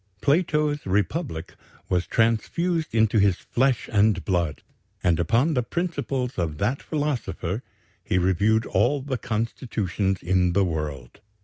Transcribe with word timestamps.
Plato's 0.19 0.83
Republic 0.87 1.53
was 1.87 2.07
transfused 2.07 2.95
into 2.95 3.19
his 3.19 3.35
flesh 3.35 3.87
and 3.91 4.25
blood, 4.25 4.63
and 5.03 5.19
upon 5.19 5.53
the 5.53 5.61
principles 5.61 6.39
of 6.39 6.57
that 6.57 6.81
philosopher 6.81 7.61
he 8.03 8.17
reviewed 8.17 8.65
all 8.65 9.03
the 9.03 9.19
constitutions 9.19 10.23
in 10.23 10.53
the 10.53 10.65
world. 10.65 11.21